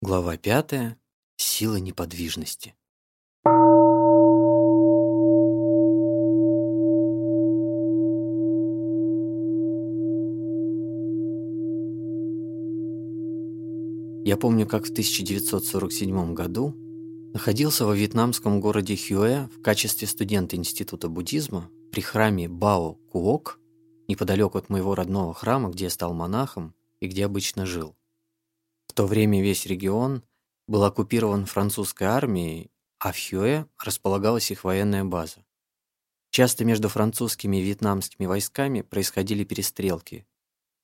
Глава 0.00 0.36
пятая. 0.36 0.96
Сила 1.38 1.74
неподвижности. 1.74 2.76
Я 14.24 14.36
помню, 14.36 14.68
как 14.68 14.86
в 14.86 14.90
1947 14.92 16.32
году 16.32 16.76
находился 17.34 17.84
во 17.84 17.92
вьетнамском 17.92 18.60
городе 18.60 18.96
Хюэ 18.96 19.48
в 19.48 19.60
качестве 19.62 20.06
студента 20.06 20.54
Института 20.54 21.08
буддизма 21.08 21.70
при 21.90 22.02
храме 22.02 22.48
Бао 22.48 22.94
Куок, 23.10 23.58
неподалеку 24.06 24.58
от 24.58 24.70
моего 24.70 24.94
родного 24.94 25.34
храма, 25.34 25.70
где 25.70 25.86
я 25.86 25.90
стал 25.90 26.14
монахом 26.14 26.72
и 27.00 27.08
где 27.08 27.24
обычно 27.24 27.66
жил. 27.66 27.96
То 28.98 29.06
время 29.06 29.40
весь 29.40 29.64
регион 29.64 30.24
был 30.66 30.82
оккупирован 30.82 31.46
французской 31.46 32.08
армией, 32.08 32.72
а 32.98 33.12
в 33.12 33.16
Хюэ 33.16 33.66
располагалась 33.78 34.50
их 34.50 34.64
военная 34.64 35.04
база. 35.04 35.46
Часто 36.32 36.64
между 36.64 36.88
французскими 36.88 37.58
и 37.58 37.62
вьетнамскими 37.62 38.26
войсками 38.26 38.80
происходили 38.80 39.44
перестрелки. 39.44 40.26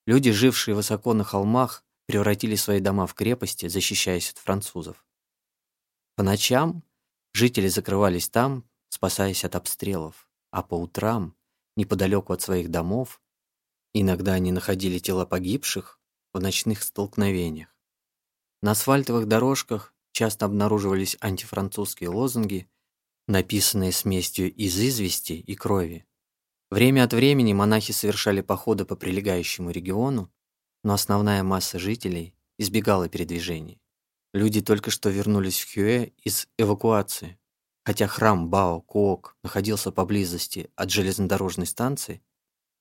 Люди, 0.06 0.30
жившие 0.30 0.76
высоко 0.76 1.12
на 1.12 1.24
холмах, 1.24 1.84
превратили 2.06 2.54
свои 2.54 2.78
дома 2.78 3.08
в 3.08 3.14
крепости, 3.14 3.66
защищаясь 3.66 4.30
от 4.30 4.38
французов. 4.38 5.04
По 6.14 6.22
ночам 6.22 6.84
жители 7.32 7.66
закрывались 7.66 8.28
там, 8.28 8.62
спасаясь 8.90 9.44
от 9.44 9.56
обстрелов, 9.56 10.28
а 10.52 10.62
по 10.62 10.76
утрам, 10.76 11.34
неподалеку 11.74 12.32
от 12.32 12.42
своих 12.42 12.70
домов, 12.70 13.20
иногда 13.92 14.34
они 14.34 14.52
находили 14.52 15.00
тела 15.00 15.26
погибших 15.26 15.98
в 16.32 16.38
ночных 16.38 16.84
столкновениях. 16.84 17.73
На 18.64 18.70
асфальтовых 18.70 19.28
дорожках 19.28 19.92
часто 20.12 20.46
обнаруживались 20.46 21.18
антифранцузские 21.20 22.08
лозунги, 22.08 22.66
написанные 23.28 23.92
смесью 23.92 24.50
из 24.50 24.80
извести 24.80 25.34
и 25.34 25.54
крови. 25.54 26.06
Время 26.70 27.04
от 27.04 27.12
времени 27.12 27.52
монахи 27.52 27.92
совершали 27.92 28.40
походы 28.40 28.86
по 28.86 28.96
прилегающему 28.96 29.70
региону, 29.70 30.32
но 30.82 30.94
основная 30.94 31.42
масса 31.42 31.78
жителей 31.78 32.34
избегала 32.58 33.06
передвижений. 33.10 33.82
Люди 34.32 34.62
только 34.62 34.90
что 34.90 35.10
вернулись 35.10 35.60
в 35.60 35.74
Хюэ 35.74 36.12
из 36.22 36.48
эвакуации. 36.56 37.38
Хотя 37.84 38.06
храм 38.06 38.48
Бао 38.48 38.80
Куок 38.80 39.36
находился 39.42 39.92
поблизости 39.92 40.70
от 40.74 40.88
железнодорожной 40.88 41.66
станции, 41.66 42.22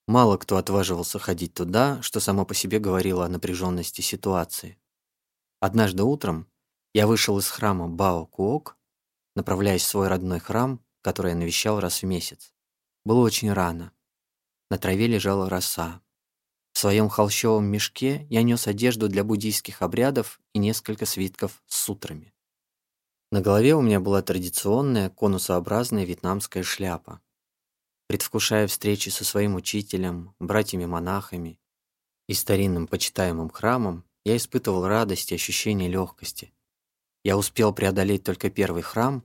мало 0.08 0.38
кто 0.38 0.56
отваживался 0.56 1.20
ходить 1.20 1.54
туда, 1.54 2.02
что 2.02 2.22
само 2.22 2.46
по 2.46 2.54
себе 2.54 2.80
говорило 2.80 3.26
о 3.26 3.28
напряженности 3.28 4.00
ситуации. 4.00 4.78
Однажды 5.64 6.04
утром 6.04 6.52
я 6.94 7.08
вышел 7.08 7.40
из 7.40 7.48
храма 7.48 7.88
Бао 7.88 8.26
Куок, 8.26 8.78
направляясь 9.34 9.84
в 9.84 9.88
свой 9.88 10.10
родной 10.10 10.40
храм, 10.40 10.84
который 11.02 11.32
я 11.32 11.38
навещал 11.38 11.80
раз 11.80 12.02
в 12.02 12.06
месяц. 12.06 12.54
Было 13.06 13.22
очень 13.22 13.50
рано. 13.50 13.94
На 14.70 14.78
траве 14.78 15.08
лежала 15.08 15.50
роса. 15.50 16.02
В 16.74 16.80
своем 16.80 17.08
холщовом 17.08 17.64
мешке 17.64 18.28
я 18.30 18.44
нес 18.44 18.68
одежду 18.68 19.08
для 19.08 19.24
буддийских 19.24 19.82
обрядов 19.82 20.42
и 20.52 20.60
несколько 20.60 21.06
свитков 21.06 21.64
с 21.68 21.78
сутрами. 21.78 22.34
На 23.32 23.40
голове 23.40 23.74
у 23.74 23.82
меня 23.82 24.02
была 24.02 24.22
традиционная 24.22 25.10
конусообразная 25.12 26.04
вьетнамская 26.04 26.64
шляпа. 26.64 27.22
Предвкушая 28.08 28.68
встречи 28.68 29.08
со 29.08 29.24
своим 29.24 29.56
учителем, 29.56 30.36
братьями-монахами 30.40 31.58
и 32.28 32.34
старинным 32.34 32.86
почитаемым 32.86 33.50
храмом, 33.50 34.04
я 34.26 34.38
испытывал 34.38 34.88
радость 34.88 35.32
и 35.32 35.36
ощущение 35.36 35.90
легкости. 35.90 36.54
Я 37.24 37.38
успел 37.38 37.74
преодолеть 37.74 38.24
только 38.24 38.50
первый 38.50 38.82
храм, 38.82 39.24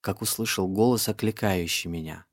как 0.00 0.22
услышал 0.22 0.68
голос, 0.68 1.08
окликающий 1.08 1.90
меня. 1.90 2.26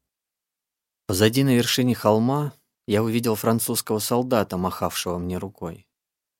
Позади 1.08 1.44
на 1.44 1.56
вершине 1.56 1.96
холма 1.96 2.54
я 2.88 3.04
увидел 3.04 3.36
французского 3.36 4.00
солдата, 4.00 4.58
махавшего 4.58 5.18
мне 5.18 5.38
рукой. 5.38 5.88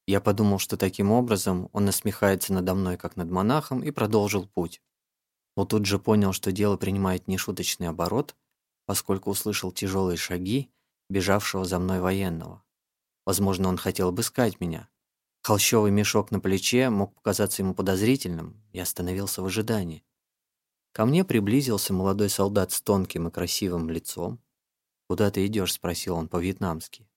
Я 0.08 0.22
подумал, 0.22 0.60
что 0.60 0.78
таким 0.78 1.12
образом 1.12 1.70
он 1.74 1.86
насмехается 1.86 2.54
надо 2.54 2.76
мной, 2.76 2.98
как 2.98 3.16
над 3.16 3.30
монахом, 3.32 3.84
и 3.84 3.90
продолжил 3.90 4.48
путь. 4.48 4.82
Но 5.58 5.66
тут 5.66 5.86
же 5.86 5.98
понял, 5.98 6.34
что 6.34 6.52
дело 6.52 6.78
принимает 6.78 7.28
нешуточный 7.28 7.88
оборот, 7.88 8.36
поскольку 8.86 9.32
услышал 9.32 9.72
тяжелые 9.72 10.18
шаги 10.18 10.70
бежавшего 11.10 11.66
за 11.66 11.80
мной 11.80 12.00
военного. 12.00 12.64
Возможно, 13.26 13.70
он 13.70 13.78
хотел 13.78 14.10
обыскать 14.10 14.60
меня, 14.60 14.90
Холщовый 15.46 15.92
мешок 15.92 16.32
на 16.32 16.40
плече 16.40 16.90
мог 16.90 17.14
показаться 17.14 17.62
ему 17.62 17.76
подозрительным 17.76 18.60
и 18.74 18.80
остановился 18.80 19.44
в 19.44 19.46
ожидании. 19.46 20.04
Ко 20.92 21.06
мне 21.06 21.24
приблизился 21.24 21.94
молодой 21.94 22.32
солдат 22.32 22.72
с 22.72 22.82
тонким 22.82 23.28
и 23.28 23.32
красивым 23.32 23.92
лицом. 23.92 24.42
«Куда 25.08 25.30
ты 25.30 25.46
идешь?»— 25.46 25.74
спросил 25.76 26.16
он 26.16 26.30
по-вьетнамски. 26.30 27.08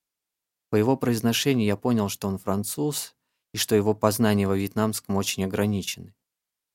По 0.69 0.77
его 0.77 0.99
произношению 0.99 1.67
я 1.67 1.79
понял, 1.79 2.11
что 2.11 2.29
он 2.29 2.37
француз 2.37 3.17
и 3.55 3.57
что 3.57 3.75
его 3.75 3.95
познания 3.95 4.47
во 4.47 4.59
вьетнамском 4.59 5.17
очень 5.17 5.47
ограничены. 5.47 6.15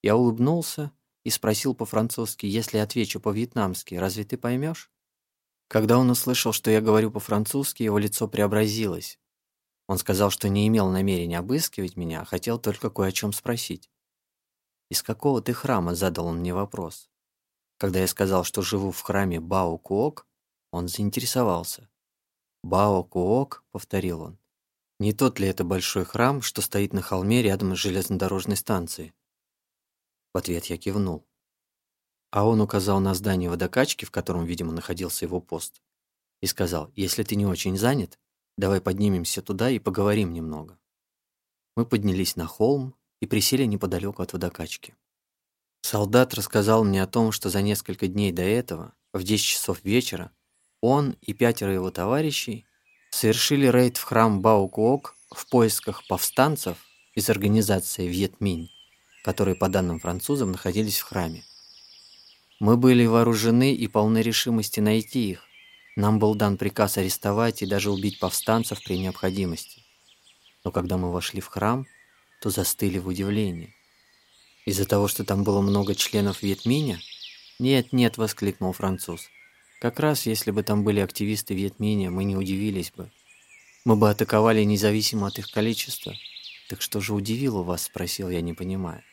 Я 0.02 0.18
улыбнулся 0.18 0.90
и 1.24 1.30
спросил 1.30 1.76
по-французски, 1.76 2.48
если 2.48 2.80
отвечу 2.80 3.20
по-вьетнамски, 3.20 3.94
разве 3.94 4.24
ты 4.24 4.38
поймешь? 4.40 4.90
Когда 5.68 6.00
он 6.00 6.10
услышал, 6.10 6.52
что 6.52 6.72
я 6.72 6.82
говорю 6.82 7.12
по-французски, 7.12 7.84
его 7.84 8.00
лицо 8.00 8.28
преобразилось. 8.28 9.20
Он 9.94 10.00
сказал, 10.00 10.32
что 10.32 10.50
не 10.50 10.68
имел 10.68 10.90
намерения 10.90 11.38
обыскивать 11.38 11.98
меня, 11.98 12.22
а 12.22 12.26
хотел 12.26 12.58
только 12.58 12.90
кое 12.90 13.10
о 13.10 13.12
чем 13.12 13.32
спросить. 13.32 13.92
«Из 14.90 15.04
какого 15.04 15.40
ты 15.40 15.54
храма?»– 15.54 15.94
задал 15.96 16.26
он 16.26 16.40
мне 16.40 16.52
вопрос. 16.52 17.12
Когда 17.78 18.00
я 18.00 18.08
сказал, 18.08 18.44
что 18.44 18.64
живу 18.64 18.90
в 18.90 19.00
храме 19.02 19.40
Бао 19.40 19.78
Куок, 19.78 20.26
он 20.72 20.88
заинтересовался. 20.88 21.92
«Бао 22.64 23.04
Куок»,– 23.04 23.64
повторил 23.72 24.22
он. 24.22 24.40
«Не 25.00 25.14
тот 25.14 25.40
ли 25.40 25.48
это 25.48 25.64
большой 25.64 26.06
храм, 26.06 26.42
что 26.42 26.64
стоит 26.64 26.92
на 26.92 27.04
холме 27.04 27.44
рядом 27.44 27.76
с 27.76 27.78
железнодорожной 27.78 28.58
станцией?» 28.58 29.14
В 30.34 30.40
ответ 30.40 30.66
я 30.66 30.78
кивнул. 30.80 31.24
А 32.32 32.48
он 32.48 32.62
указал 32.62 33.00
на 33.00 33.14
здание 33.14 33.48
водокачки, 33.48 34.06
в 34.06 34.10
котором, 34.10 34.46
видимо, 34.46 34.72
находился 34.72 35.26
его 35.26 35.40
пост, 35.40 35.84
и 36.42 36.48
сказал, 36.48 36.92
«Если 36.96 37.22
ты 37.22 37.36
не 37.36 37.46
очень 37.46 37.78
занят, 37.78 38.18
Давай 38.58 38.82
поднимемся 38.82 39.42
туда 39.42 39.70
и 39.70 39.80
поговорим 39.80 40.32
немного. 40.32 40.78
Мы 41.76 41.86
поднялись 41.86 42.36
на 42.36 42.46
холм 42.46 42.96
и 43.20 43.26
присели 43.26 43.64
неподалеку 43.64 44.22
от 44.22 44.34
водокачки. 44.34 44.96
Солдат 45.82 46.34
рассказал 46.34 46.84
мне 46.84 47.02
о 47.02 47.08
том, 47.08 47.32
что 47.32 47.50
за 47.50 47.62
несколько 47.62 48.08
дней 48.08 48.32
до 48.32 48.44
этого, 48.44 48.94
в 49.12 49.24
10 49.24 49.44
часов 49.44 49.84
вечера, 49.84 50.32
он 50.82 51.18
и 51.22 51.34
пятеро 51.34 51.74
его 51.74 51.92
товарищей 51.92 52.66
совершили 53.12 53.68
рейд 53.68 53.98
в 53.98 54.04
храм 54.04 54.42
Баукуок 54.42 55.16
в 55.32 55.50
поисках 55.50 56.06
повстанцев 56.08 56.78
из 57.16 57.30
организации 57.30 58.08
Вьетминь, 58.08 58.70
которые, 59.24 59.56
по 59.56 59.70
данным 59.70 60.00
французам, 60.00 60.52
находились 60.52 61.00
в 61.00 61.06
храме. 61.06 61.44
Мы 62.60 62.78
были 62.78 63.06
вооружены 63.06 63.74
и 63.74 63.88
полны 63.88 64.22
решимости 64.22 64.80
найти 64.80 65.32
их, 65.32 65.46
нам 65.96 66.18
был 66.18 66.34
дан 66.34 66.58
приказ 66.58 66.98
арестовать 66.98 67.62
и 67.62 67.68
даже 67.68 67.92
убить 67.92 68.20
повстанцев 68.20 68.84
при 68.84 68.98
необходимости. 68.98 69.84
Но 70.64 70.72
когда 70.72 70.98
мы 70.98 71.12
вошли 71.12 71.40
в 71.40 71.48
храм, 71.48 71.86
то 72.42 72.50
застыли 72.50 72.98
в 72.98 73.08
удивлении. 73.08 73.76
Из-за 74.66 74.86
того, 74.86 75.08
что 75.08 75.24
там 75.24 75.44
было 75.44 75.62
много 75.62 75.94
членов 75.94 76.42
Вьетминя? 76.42 77.00
Нет, 77.60 77.94
нет, 77.94 78.18
воскликнул 78.18 78.74
француз. 78.74 79.30
Как 79.82 80.00
раз 80.00 80.26
если 80.26 80.52
бы 80.52 80.64
там 80.64 80.84
были 80.84 81.00
активисты 81.00 81.54
Вьетминя, 81.54 82.10
мы 82.10 82.24
не 82.24 82.36
удивились 82.36 82.92
бы. 82.92 83.12
Мы 83.86 83.96
бы 83.96 84.10
атаковали 84.10 84.64
независимо 84.64 85.28
от 85.28 85.38
их 85.40 85.52
количества. 85.52 86.14
Так 86.70 86.82
что 86.82 87.02
же 87.02 87.14
удивило 87.14 87.62
вас, 87.62 87.84
спросил 87.84 88.30
я, 88.30 88.42
не 88.42 88.54
понимая. 88.54 89.04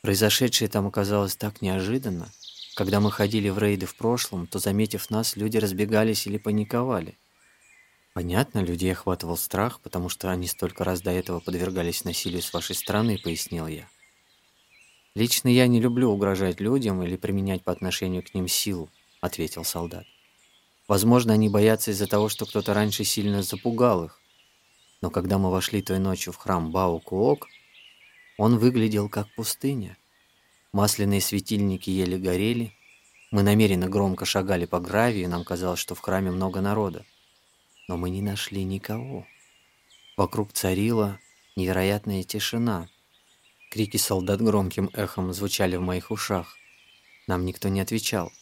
Произошедшее 0.00 0.68
там 0.68 0.86
оказалось 0.86 1.36
так 1.36 1.60
неожиданно, 1.62 2.32
когда 2.76 3.00
мы 3.00 3.10
ходили 3.10 3.48
в 3.48 3.58
рейды 3.58 3.86
в 3.86 3.96
прошлом, 3.96 4.46
то, 4.46 4.58
заметив 4.58 5.08
нас, 5.08 5.34
люди 5.34 5.56
разбегались 5.56 6.26
или 6.26 6.36
паниковали. 6.36 7.16
Понятно, 8.12 8.58
людей 8.58 8.92
охватывал 8.92 9.38
страх, 9.38 9.80
потому 9.80 10.10
что 10.10 10.30
они 10.30 10.46
столько 10.46 10.84
раз 10.84 11.00
до 11.00 11.10
этого 11.10 11.40
подвергались 11.40 12.04
насилию 12.04 12.42
с 12.42 12.52
вашей 12.52 12.74
стороны, 12.74 13.16
пояснил 13.16 13.66
я. 13.66 13.88
Лично 15.14 15.48
я 15.48 15.66
не 15.68 15.80
люблю 15.80 16.10
угрожать 16.10 16.60
людям 16.60 17.02
или 17.02 17.16
применять 17.16 17.64
по 17.64 17.72
отношению 17.72 18.22
к 18.22 18.34
ним 18.34 18.46
силу, 18.46 18.90
ответил 19.22 19.64
солдат. 19.64 20.04
Возможно, 20.86 21.32
они 21.32 21.48
боятся 21.48 21.92
из-за 21.92 22.06
того, 22.06 22.28
что 22.28 22.44
кто-то 22.44 22.74
раньше 22.74 23.04
сильно 23.04 23.42
запугал 23.42 24.04
их. 24.04 24.20
Но 25.00 25.08
когда 25.08 25.38
мы 25.38 25.50
вошли 25.50 25.80
той 25.80 25.98
ночью 25.98 26.34
в 26.34 26.36
храм 26.36 26.70
Бао-Куок, 26.70 27.46
он 28.36 28.58
выглядел 28.58 29.08
как 29.08 29.34
пустыня. 29.34 29.96
Масляные 30.72 31.20
светильники 31.20 31.90
еле 31.90 32.18
горели. 32.18 32.72
Мы 33.30 33.42
намеренно 33.42 33.88
громко 33.88 34.24
шагали 34.24 34.66
по 34.66 34.80
гравию, 34.80 35.28
нам 35.28 35.44
казалось, 35.44 35.80
что 35.80 35.94
в 35.94 36.00
храме 36.00 36.30
много 36.30 36.60
народа. 36.60 37.04
Но 37.88 37.96
мы 37.96 38.10
не 38.10 38.22
нашли 38.22 38.64
никого. 38.64 39.26
Вокруг 40.16 40.52
царила 40.52 41.18
невероятная 41.56 42.22
тишина. 42.22 42.88
Крики 43.70 43.96
солдат 43.96 44.40
громким 44.40 44.90
эхом 44.92 45.32
звучали 45.32 45.76
в 45.76 45.82
моих 45.82 46.10
ушах. 46.10 46.56
Нам 47.26 47.44
никто 47.44 47.68
не 47.68 47.80
отвечал. 47.80 48.32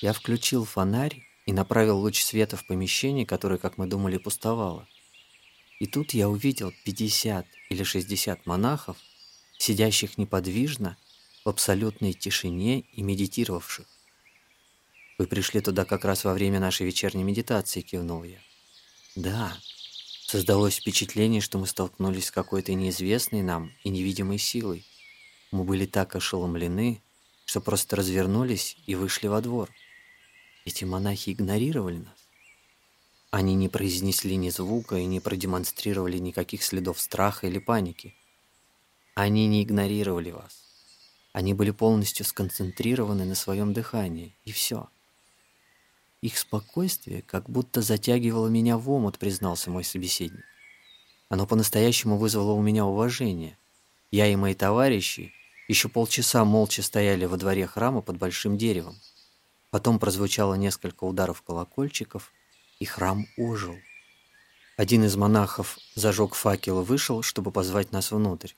Я 0.00 0.12
включил 0.12 0.64
фонарь 0.64 1.22
и 1.46 1.52
направил 1.52 1.98
луч 1.98 2.22
света 2.22 2.56
в 2.56 2.66
помещение, 2.66 3.26
которое, 3.26 3.58
как 3.58 3.78
мы 3.78 3.86
думали, 3.86 4.18
пустовало. 4.18 4.88
И 5.78 5.86
тут 5.86 6.12
я 6.12 6.28
увидел 6.28 6.72
50 6.84 7.46
или 7.70 7.82
60 7.82 8.46
монахов, 8.46 8.96
сидящих 9.58 10.18
неподвижно, 10.18 10.96
в 11.44 11.48
абсолютной 11.48 12.12
тишине 12.12 12.80
и 12.80 13.02
медитировавших. 13.02 13.86
«Вы 15.18 15.26
пришли 15.26 15.60
туда 15.60 15.84
как 15.84 16.04
раз 16.04 16.24
во 16.24 16.32
время 16.32 16.60
нашей 16.60 16.86
вечерней 16.86 17.24
медитации»,— 17.24 17.80
кивнул 17.82 18.24
я. 18.24 18.38
«Да». 19.16 19.56
Создалось 20.26 20.76
впечатление, 20.76 21.40
что 21.40 21.58
мы 21.58 21.66
столкнулись 21.66 22.26
с 22.26 22.30
какой-то 22.30 22.72
неизвестной 22.72 23.42
нам 23.42 23.72
и 23.82 23.88
невидимой 23.88 24.38
силой. 24.38 24.86
Мы 25.50 25.64
были 25.64 25.86
так 25.86 26.14
ошеломлены, 26.14 27.02
что 27.44 27.60
просто 27.60 27.96
развернулись 27.96 28.76
и 28.86 28.94
вышли 28.94 29.26
во 29.26 29.40
двор. 29.40 29.68
Эти 30.64 30.84
монахи 30.84 31.30
игнорировали 31.30 31.96
нас. 31.96 32.28
Они 33.32 33.56
не 33.56 33.68
произнесли 33.68 34.36
ни 34.36 34.50
звука 34.50 34.96
и 34.96 35.04
не 35.04 35.18
продемонстрировали 35.18 36.18
никаких 36.18 36.62
следов 36.62 37.00
страха 37.00 37.48
или 37.48 37.58
паники. 37.58 38.14
Они 39.14 39.48
не 39.48 39.64
игнорировали 39.64 40.30
вас. 40.30 40.69
Они 41.32 41.54
были 41.54 41.70
полностью 41.70 42.26
сконцентрированы 42.26 43.24
на 43.24 43.34
своем 43.34 43.72
дыхании, 43.72 44.36
и 44.44 44.52
все. 44.52 44.88
Их 46.22 46.36
спокойствие 46.36 47.22
как 47.22 47.48
будто 47.48 47.82
затягивало 47.82 48.48
меня 48.48 48.76
в 48.76 48.90
омут, 48.90 49.18
признался 49.18 49.70
мой 49.70 49.84
собеседник. 49.84 50.44
Оно 51.28 51.46
по-настоящему 51.46 52.18
вызвало 52.18 52.52
у 52.52 52.62
меня 52.62 52.84
уважение. 52.84 53.56
Я 54.10 54.26
и 54.26 54.36
мои 54.36 54.54
товарищи 54.54 55.32
еще 55.68 55.88
полчаса 55.88 56.44
молча 56.44 56.82
стояли 56.82 57.26
во 57.26 57.36
дворе 57.36 57.66
храма 57.66 58.02
под 58.02 58.18
большим 58.18 58.58
деревом. 58.58 59.00
Потом 59.70 60.00
прозвучало 60.00 60.54
несколько 60.54 61.04
ударов 61.04 61.42
колокольчиков, 61.42 62.32
и 62.80 62.84
храм 62.84 63.26
ожил. 63.36 63.76
Один 64.76 65.04
из 65.04 65.14
монахов 65.14 65.78
зажег 65.94 66.34
факел 66.34 66.80
и 66.80 66.84
вышел, 66.84 67.22
чтобы 67.22 67.52
позвать 67.52 67.92
нас 67.92 68.10
внутрь. 68.10 68.52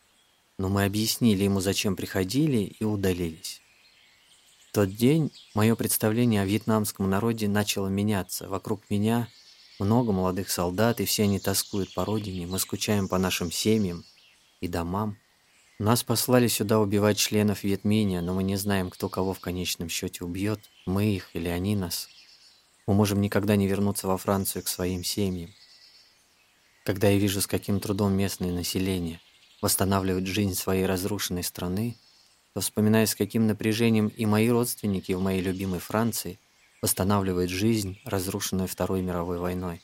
Но 0.59 0.69
мы 0.69 0.85
объяснили 0.85 1.45
ему, 1.45 1.61
зачем 1.61 1.97
приходили, 1.97 2.75
и 2.79 2.85
удалились. 2.85 3.61
В 4.69 4.73
тот 4.73 4.95
день 4.95 5.31
мое 5.55 5.75
представление 5.75 6.43
о 6.43 6.47
вьетнамском 6.47 7.09
народе 7.11 7.49
начало 7.49 7.89
меняться. 7.89 8.49
Вокруг 8.49 8.89
меня 8.89 9.29
много 9.79 10.13
молодых 10.13 10.51
солдат, 10.51 11.01
и 11.01 11.05
все 11.05 11.25
они 11.25 11.39
тоскуют 11.39 11.93
по 11.95 12.05
родине. 12.05 12.47
Мы 12.47 12.59
скучаем 12.59 13.09
по 13.09 13.19
нашим 13.19 13.51
семьям 13.51 14.05
и 14.61 14.69
домам. 14.69 15.19
Нас 15.79 16.05
послали 16.05 16.47
сюда 16.47 16.79
убивать 16.79 17.19
членов 17.19 17.65
Вьетминя, 17.65 18.21
но 18.21 18.35
мы 18.35 18.45
не 18.45 18.57
знаем, 18.57 18.89
кто 18.89 19.09
кого 19.09 19.35
в 19.35 19.41
конечном 19.41 19.89
счете 19.89 20.25
убьет, 20.25 20.61
мы 20.87 21.07
их 21.07 21.31
или 21.35 21.49
они 21.49 21.75
нас. 21.75 22.09
Мы 22.87 22.95
можем 22.95 23.21
никогда 23.21 23.57
не 23.57 23.67
вернуться 23.67 24.07
во 24.07 24.17
Францию 24.17 24.63
к 24.63 24.69
своим 24.69 25.03
семьям. 25.03 25.51
Когда 26.85 27.09
я 27.09 27.19
вижу, 27.19 27.41
с 27.41 27.47
каким 27.47 27.81
трудом 27.81 28.13
местное 28.13 28.53
население 28.53 29.21
восстанавливает 29.63 30.27
жизнь 30.27 30.55
своей 30.55 30.85
разрушенной 30.85 31.45
страны, 31.45 31.97
то 32.53 32.61
вспоминаю, 32.61 33.07
с 33.07 33.15
каким 33.15 33.47
напряжением 33.47 34.09
и 34.09 34.27
мои 34.27 34.49
родственники 34.51 35.13
в 35.13 35.21
моей 35.21 35.41
любимой 35.41 35.79
Франции 35.79 36.39
восстанавливают 36.83 37.51
жизнь, 37.51 37.99
разрушенную 38.05 38.69
Второй 38.69 39.01
мировой 39.01 39.39
войной. 39.39 39.81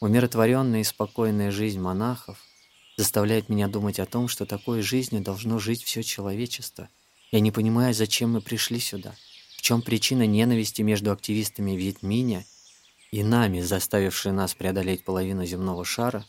Умиротворенная 0.00 0.80
и 0.80 0.84
спокойная 0.84 1.50
жизнь 1.50 1.80
монахов 1.80 2.38
заставляет 2.96 3.48
меня 3.48 3.68
думать 3.68 4.00
о 4.00 4.06
том, 4.06 4.28
что 4.28 4.44
такой 4.44 4.82
жизнью 4.82 5.22
должно 5.22 5.58
жить 5.58 5.84
все 5.84 6.02
человечество. 6.02 6.88
Я 7.30 7.40
не 7.40 7.52
понимаю, 7.52 7.94
зачем 7.94 8.32
мы 8.32 8.40
пришли 8.40 8.80
сюда. 8.80 9.14
В 9.56 9.62
чем 9.62 9.82
причина 9.82 10.26
ненависти 10.26 10.82
между 10.82 11.12
активистами 11.12 11.72
Вьетминя 11.72 12.44
и 13.12 13.22
нами, 13.22 13.60
заставившей 13.60 14.32
нас 14.32 14.54
преодолеть 14.54 15.04
половину 15.04 15.44
земного 15.46 15.84
шара 15.84 16.24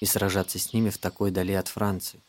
и 0.00 0.06
сражаться 0.06 0.58
с 0.58 0.72
ними 0.72 0.90
в 0.90 0.98
такой 0.98 1.30
дали 1.30 1.52
от 1.52 1.68
Франции. 1.68 2.20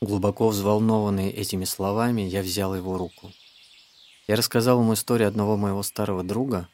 Глубоко 0.00 0.48
взволнованный 0.48 1.30
этими 1.30 1.64
словами, 1.64 2.22
я 2.22 2.42
взял 2.42 2.74
его 2.74 2.96
руку. 2.96 3.32
Я 4.26 4.36
рассказал 4.36 4.80
ему 4.80 4.94
историю 4.94 5.28
одного 5.28 5.56
моего 5.56 5.82
старого 5.82 6.22
друга, 6.22 6.68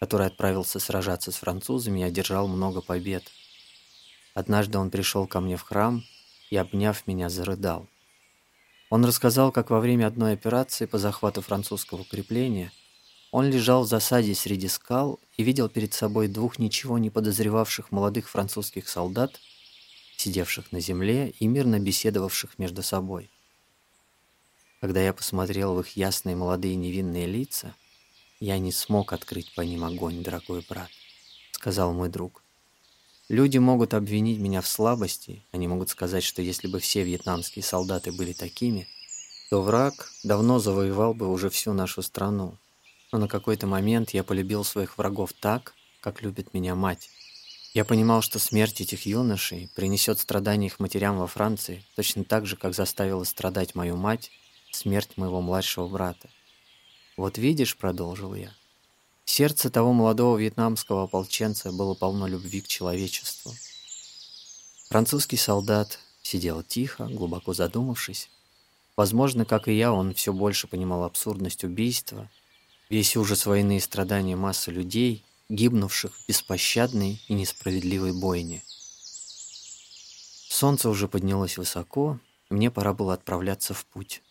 который 0.00 0.26
отправился 0.26 0.78
сражаться 0.78 1.32
с 1.32 1.36
французами 1.36 2.00
и 2.00 2.04
одержал 2.04 2.48
много 2.48 2.82
побед. 2.82 3.24
Однажды 4.34 4.78
он 4.78 4.90
пришел 4.90 5.26
ко 5.26 5.40
мне 5.40 5.56
в 5.56 5.62
храм 5.62 6.04
и, 6.50 6.56
обняв 6.56 7.06
меня, 7.06 7.30
зарыдал. 7.30 7.86
Он 8.90 9.04
рассказал, 9.04 9.50
как 9.50 9.70
во 9.70 9.80
время 9.80 10.06
одной 10.06 10.34
операции 10.34 10.86
по 10.86 10.98
захвату 10.98 11.40
французского 11.42 12.02
укрепления 12.02 12.72
он 13.32 13.46
лежал 13.50 13.82
в 13.82 13.88
засаде 13.88 14.34
среди 14.34 14.68
скал 14.68 15.18
и 15.36 15.42
видел 15.42 15.68
перед 15.68 15.92
собой 15.92 16.28
двух 16.28 16.58
ничего 16.58 16.98
не 16.98 17.10
подозревавших 17.10 17.90
молодых 17.90 18.28
французских 18.28 18.88
солдат, 18.88 19.40
сидевших 20.26 20.72
на 20.72 20.80
земле 20.80 21.30
и 21.38 21.46
мирно 21.46 21.78
беседовавших 21.78 22.58
между 22.58 22.82
собой. 22.82 23.30
Когда 24.80 25.00
я 25.00 25.12
посмотрел 25.12 25.74
в 25.74 25.80
их 25.80 25.96
ясные 25.96 26.34
молодые 26.34 26.74
невинные 26.74 27.26
лица, 27.26 27.76
я 28.40 28.58
не 28.58 28.72
смог 28.72 29.12
открыть 29.12 29.54
по 29.54 29.60
ним 29.60 29.84
огонь, 29.84 30.24
дорогой 30.24 30.64
брат, 30.68 30.90
сказал 31.52 31.92
мой 31.92 32.08
друг. 32.08 32.42
Люди 33.28 33.58
могут 33.58 33.94
обвинить 33.94 34.40
меня 34.40 34.60
в 34.62 34.66
слабости, 34.66 35.44
они 35.52 35.68
могут 35.68 35.90
сказать, 35.90 36.24
что 36.24 36.42
если 36.42 36.66
бы 36.66 36.80
все 36.80 37.04
вьетнамские 37.04 37.62
солдаты 37.62 38.10
были 38.10 38.32
такими, 38.32 38.88
то 39.48 39.62
враг 39.62 40.10
давно 40.24 40.58
завоевал 40.58 41.14
бы 41.14 41.30
уже 41.30 41.50
всю 41.50 41.72
нашу 41.72 42.02
страну. 42.02 42.58
Но 43.12 43.18
на 43.18 43.28
какой-то 43.28 43.68
момент 43.68 44.10
я 44.10 44.24
полюбил 44.24 44.64
своих 44.64 44.98
врагов 44.98 45.32
так, 45.32 45.74
как 46.00 46.22
любит 46.22 46.52
меня 46.52 46.74
мать. 46.74 47.10
Я 47.76 47.84
понимал, 47.84 48.22
что 48.22 48.38
смерть 48.38 48.80
этих 48.80 49.04
юношей 49.04 49.68
принесет 49.74 50.18
страдания 50.18 50.68
их 50.68 50.80
матерям 50.80 51.18
во 51.18 51.26
Франции, 51.26 51.84
точно 51.94 52.24
так 52.24 52.46
же, 52.46 52.56
как 52.56 52.74
заставила 52.74 53.22
страдать 53.24 53.74
мою 53.74 53.98
мать 53.98 54.30
смерть 54.72 55.18
моего 55.18 55.42
младшего 55.42 55.86
брата. 55.86 56.30
«Вот 57.18 57.36
видишь»,— 57.36 57.76
продолжил 57.78 58.34
я,— 58.34 58.54
Сердце 59.26 59.68
того 59.68 59.92
молодого 59.92 60.38
вьетнамского 60.38 61.02
ополченца 61.02 61.70
было 61.70 61.92
полно 61.92 62.26
любви 62.26 62.62
к 62.62 62.66
человечеству. 62.66 63.52
Французский 64.88 65.36
солдат 65.36 65.98
сидел 66.22 66.62
тихо, 66.62 67.04
глубоко 67.04 67.52
задумавшись. 67.52 68.30
Возможно, 68.96 69.44
как 69.44 69.68
и 69.68 69.76
я, 69.76 69.92
он 69.92 70.14
все 70.14 70.32
больше 70.32 70.66
понимал 70.66 71.04
абсурдность 71.04 71.62
убийства, 71.62 72.30
весь 72.88 73.18
ужас 73.18 73.44
войны 73.44 73.76
и 73.76 73.80
страдания 73.80 74.34
массы 74.34 74.70
людей, 74.70 75.26
гибнувших 75.48 76.14
в 76.14 76.28
беспощадной 76.28 77.22
и 77.28 77.34
несправедливой 77.34 78.12
бойне. 78.12 78.62
Солнце 80.48 80.88
уже 80.88 81.08
поднялось 81.08 81.58
высоко, 81.58 82.18
и 82.50 82.54
мне 82.54 82.70
пора 82.70 82.94
было 82.94 83.14
отправляться 83.14 83.74
в 83.74 83.84
путь. 83.86 84.22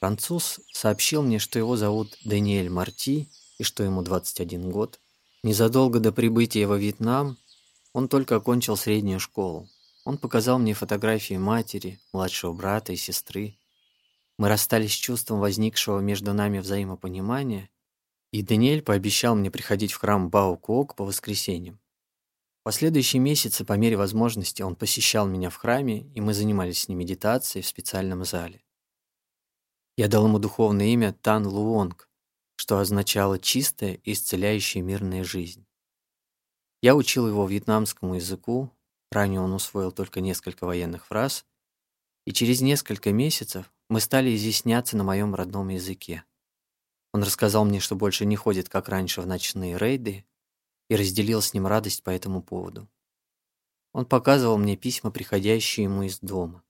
Француз 0.00 0.60
сообщил 0.72 1.22
мне, 1.22 1.38
что 1.38 1.58
его 1.58 1.76
зовут 1.76 2.16
Даниэль 2.24 2.70
Марти, 2.70 3.28
и 3.58 3.64
что 3.64 3.82
ему 3.82 4.02
21 4.02 4.70
год. 4.70 5.00
Незадолго 5.42 6.00
до 6.00 6.12
прибытия 6.12 6.66
во 6.66 6.78
Вьетнам 6.78 7.36
он 7.92 8.08
только 8.08 8.36
окончил 8.36 8.76
среднюю 8.76 9.20
школу. 9.20 9.68
Он 10.04 10.16
показал 10.16 10.58
мне 10.58 10.74
фотографии 10.74 11.34
матери, 11.34 12.00
младшего 12.12 12.52
брата 12.52 12.92
и 12.92 12.96
сестры. 12.96 13.58
Мы 14.38 14.48
расстались 14.48 14.92
с 14.92 14.96
чувством 14.96 15.40
возникшего 15.40 15.98
между 15.98 16.32
нами 16.32 16.60
взаимопонимания, 16.60 17.68
и 18.32 18.42
Даниэль 18.42 18.82
пообещал 18.82 19.34
мне 19.34 19.50
приходить 19.50 19.92
в 19.92 19.98
храм 19.98 20.28
Бао-Куок 20.28 20.94
по 20.94 21.04
воскресеньям. 21.04 21.80
Последующие 22.62 23.20
месяцы, 23.20 23.64
по 23.64 23.74
мере 23.74 23.96
возможности, 23.96 24.62
он 24.62 24.76
посещал 24.76 25.26
меня 25.26 25.48
в 25.48 25.56
храме, 25.56 26.10
и 26.14 26.20
мы 26.20 26.34
занимались 26.34 26.80
с 26.80 26.88
ним 26.88 26.98
медитацией 26.98 27.62
в 27.62 27.66
специальном 27.66 28.24
зале. 28.24 28.62
Я 29.96 30.08
дал 30.08 30.26
ему 30.26 30.38
духовное 30.38 30.86
имя 30.86 31.12
Тан 31.12 31.46
Луонг, 31.46 32.10
что 32.56 32.78
означало 32.78 33.38
«чистая 33.38 33.94
и 33.94 34.12
исцеляющая 34.12 34.82
мирная 34.82 35.24
жизнь». 35.24 35.66
Я 36.82 36.94
учил 36.94 37.26
его 37.26 37.46
вьетнамскому 37.46 38.16
языку, 38.16 38.70
ранее 39.10 39.40
он 39.40 39.52
усвоил 39.52 39.90
только 39.90 40.20
несколько 40.20 40.66
военных 40.66 41.06
фраз, 41.06 41.46
и 42.26 42.32
через 42.32 42.60
несколько 42.60 43.10
месяцев 43.12 43.72
мы 43.88 44.00
стали 44.00 44.36
изъясняться 44.36 44.96
на 44.96 45.04
моем 45.04 45.34
родном 45.34 45.70
языке. 45.70 46.24
Он 47.12 47.22
рассказал 47.22 47.64
мне, 47.64 47.80
что 47.80 47.96
больше 47.96 48.26
не 48.26 48.36
ходит, 48.36 48.68
как 48.68 48.88
раньше, 48.88 49.20
в 49.20 49.26
ночные 49.26 49.78
рейды, 49.78 50.24
и 50.88 50.96
разделил 50.96 51.42
с 51.42 51.54
ним 51.54 51.66
радость 51.66 52.02
по 52.02 52.10
этому 52.10 52.42
поводу. 52.42 52.88
Он 53.92 54.04
показывал 54.04 54.58
мне 54.58 54.76
письма, 54.76 55.10
приходящие 55.10 55.84
ему 55.84 56.02
из 56.02 56.18
дома. 56.20 56.62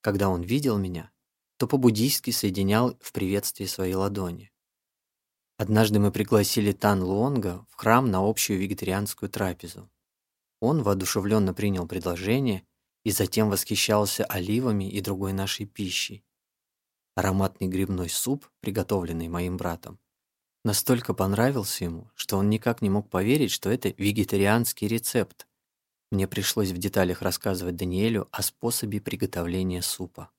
Когда 0.00 0.28
он 0.28 0.42
видел 0.42 0.78
меня, 0.78 1.10
то 1.56 1.66
по-буддийски 1.66 2.30
соединял 2.30 2.96
в 3.00 3.12
приветствии 3.12 3.64
свои 3.64 3.94
ладони. 3.94 4.52
Однажды 5.58 5.98
мы 5.98 6.12
пригласили 6.12 6.72
Тан 6.72 7.02
Луонга 7.02 7.66
в 7.70 7.76
храм 7.76 8.10
на 8.10 8.28
общую 8.28 8.58
вегетарианскую 8.58 9.30
трапезу. 9.30 9.90
Он 10.60 10.82
воодушевленно 10.82 11.54
принял 11.54 11.86
предложение 11.86 12.66
и 13.04 13.10
затем 13.10 13.48
восхищался 13.48 14.24
оливами 14.24 14.90
и 14.90 15.00
другой 15.00 15.32
нашей 15.32 15.64
пищей. 15.64 16.25
Ароматный 17.16 17.66
грибной 17.66 18.10
суп, 18.10 18.46
приготовленный 18.60 19.28
моим 19.28 19.56
братом, 19.56 19.98
настолько 20.64 21.14
понравился 21.14 21.84
ему, 21.84 22.10
что 22.14 22.36
он 22.36 22.50
никак 22.50 22.82
не 22.82 22.90
мог 22.90 23.08
поверить, 23.08 23.50
что 23.50 23.70
это 23.70 23.88
вегетарианский 23.88 24.86
рецепт. 24.86 25.48
Мне 26.10 26.28
пришлось 26.28 26.72
в 26.72 26.76
деталях 26.76 27.22
рассказывать 27.22 27.76
Даниэлю 27.76 28.28
о 28.32 28.42
способе 28.42 29.00
приготовления 29.00 29.80
супа. 29.80 30.30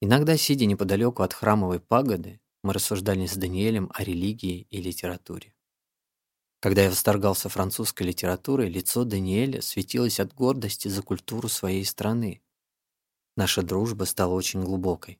Иногда, 0.00 0.36
сидя 0.36 0.66
неподалеку 0.66 1.24
от 1.24 1.32
храмовой 1.32 1.80
пагоды, 1.80 2.40
мы 2.62 2.72
рассуждали 2.72 3.26
с 3.26 3.34
Даниэлем 3.34 3.90
о 3.92 4.04
религии 4.04 4.68
и 4.70 4.80
литературе. 4.80 5.52
Когда 6.60 6.82
я 6.82 6.90
восторгался 6.90 7.48
французской 7.48 8.04
литературой, 8.04 8.68
лицо 8.68 9.02
Даниэля 9.02 9.62
светилось 9.62 10.20
от 10.20 10.32
гордости 10.32 10.86
за 10.86 11.02
культуру 11.02 11.48
своей 11.48 11.84
страны. 11.84 12.40
Наша 13.36 13.62
дружба 13.62 14.04
стала 14.04 14.34
очень 14.34 14.62
глубокой. 14.62 15.18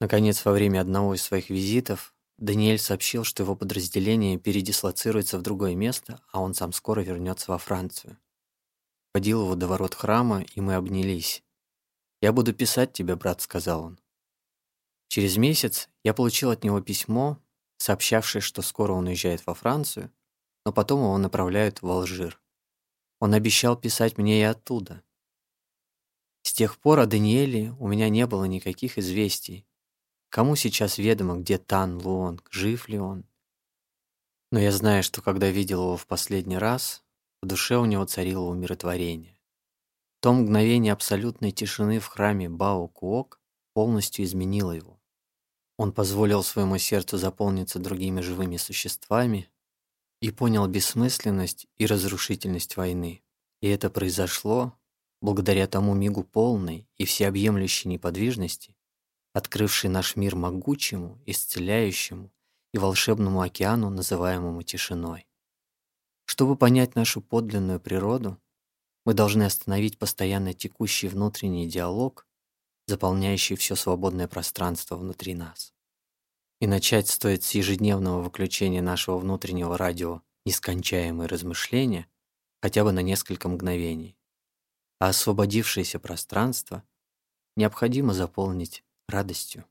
Наконец, 0.00 0.44
во 0.44 0.52
время 0.52 0.80
одного 0.80 1.14
из 1.14 1.22
своих 1.22 1.48
визитов 1.48 2.14
Даниэль 2.38 2.78
сообщил, 2.78 3.24
что 3.24 3.42
его 3.42 3.56
подразделение 3.56 4.38
передислоцируется 4.38 5.38
в 5.38 5.42
другое 5.42 5.74
место, 5.74 6.20
а 6.32 6.40
он 6.40 6.52
сам 6.54 6.72
скоро 6.72 7.00
вернется 7.00 7.50
во 7.50 7.58
Францию. 7.58 8.18
Водил 9.14 9.42
его 9.42 9.54
до 9.54 9.66
ворот 9.66 9.94
храма, 9.94 10.42
и 10.42 10.60
мы 10.60 10.74
обнялись. 10.74 11.42
«Я 12.20 12.32
буду 12.32 12.52
писать 12.52 12.92
тебе, 12.92 13.16
брат»,— 13.16 13.40
сказал 13.42 13.84
он. 13.84 14.00
Через 15.08 15.38
месяц 15.38 15.88
я 16.04 16.12
получил 16.12 16.50
от 16.50 16.64
него 16.64 16.80
письмо, 16.80 17.38
сообщавшее, 17.78 18.42
что 18.42 18.60
скоро 18.60 18.92
он 18.92 19.06
уезжает 19.06 19.46
во 19.46 19.54
Францию, 19.54 20.12
но 20.66 20.72
потом 20.72 21.00
его 21.00 21.16
направляют 21.16 21.80
в 21.80 21.88
Алжир. 21.88 22.40
Он 23.18 23.32
обещал 23.32 23.76
писать 23.76 24.18
мне 24.18 24.40
и 24.40 24.44
оттуда. 24.44 25.02
С 26.42 26.52
тех 26.52 26.78
пор 26.78 27.00
о 27.00 27.06
Даниэле 27.06 27.72
у 27.78 27.88
меня 27.88 28.08
не 28.10 28.26
было 28.26 28.44
никаких 28.44 28.98
известий. 28.98 29.66
Кому 30.36 30.54
сейчас 30.54 30.98
ведомо, 30.98 31.36
где 31.36 31.56
Тан 31.56 31.96
Луонг, 31.96 32.46
жив 32.50 32.90
ли 32.90 32.98
он? 32.98 33.24
Но 34.52 34.60
я 34.60 34.70
знаю, 34.70 35.02
что 35.02 35.22
когда 35.22 35.48
видел 35.48 35.80
его 35.80 35.96
в 35.96 36.06
последний 36.06 36.58
раз, 36.58 37.02
в 37.40 37.46
душе 37.46 37.78
у 37.78 37.86
него 37.86 38.04
царило 38.04 38.44
умиротворение. 38.50 39.40
То 40.20 40.34
мгновение 40.34 40.92
абсолютной 40.92 41.52
тишины 41.52 42.00
в 42.00 42.06
храме 42.08 42.50
Бао 42.50 42.86
Куок 42.86 43.40
полностью 43.72 44.26
изменило 44.26 44.72
его. 44.72 45.00
Он 45.78 45.90
позволил 45.90 46.42
своему 46.42 46.76
сердцу 46.76 47.16
заполниться 47.16 47.78
другими 47.78 48.20
живыми 48.20 48.58
существами, 48.58 49.48
и 50.20 50.30
понял 50.30 50.66
бессмысленность 50.66 51.66
и 51.78 51.86
разрушительность 51.86 52.76
войны. 52.76 53.22
И 53.62 53.68
это 53.68 53.88
произошло 53.88 54.74
благодаря 55.22 55.66
тому 55.66 55.94
мигу 55.94 56.24
полной 56.24 56.86
и 56.98 57.06
всеобъемлющей 57.06 57.88
неподвижности, 57.88 58.75
открывшей 59.36 59.90
наш 59.90 60.16
мир 60.16 60.34
могучему, 60.34 61.20
исцеляющему 61.26 62.32
и 62.72 62.78
волшебному 62.78 63.42
океану, 63.42 63.90
называемому 63.90 64.62
тишиной. 64.62 65.28
Чтобы 66.24 66.56
понять 66.56 66.94
нашу 66.94 67.20
подлинную 67.20 67.78
природу, 67.78 68.40
мы 69.04 69.12
должны 69.12 69.42
остановить 69.42 69.98
постоянно 69.98 70.54
текущий 70.54 71.08
внутренний 71.08 71.68
диалог, 71.68 72.26
заполняющий 72.86 73.56
все 73.56 73.74
свободное 73.74 74.26
пространство 74.26 74.96
внутри 74.96 75.34
нас. 75.34 75.74
И 76.62 76.66
начать 76.66 77.06
стоит 77.06 77.42
с 77.42 77.50
ежедневного 77.50 78.22
выключения 78.22 78.80
нашего 78.80 79.18
внутреннего 79.18 79.76
радио 79.76 80.22
нескончаемые 80.46 81.28
размышления 81.28 82.08
хотя 82.62 82.84
бы 82.84 82.92
на 82.92 83.00
несколько 83.00 83.50
мгновений. 83.50 84.16
А 84.98 85.08
освободившееся 85.08 85.98
пространство 85.98 86.84
необходимо 87.54 88.14
заполнить 88.14 88.82
радостью. 89.08 89.64